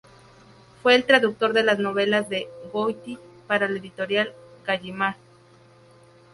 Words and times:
Fue 0.81 0.95
el 0.95 1.05
traductor 1.05 1.53
de 1.53 1.61
las 1.61 1.77
novelas 1.77 2.27
de 2.27 2.49
Goethe, 2.73 3.19
para 3.45 3.69
la 3.69 3.77
editorial 3.77 4.33
Gallimard. 4.65 5.17